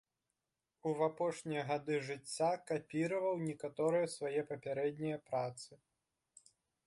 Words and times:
У 0.91 0.93
апошнія 1.07 1.65
гады 1.71 1.95
жыцця 2.07 2.47
капіраваў 2.71 3.35
некаторыя 3.49 4.07
свае 4.15 4.41
папярэднія 4.53 5.17
працы. 5.31 5.71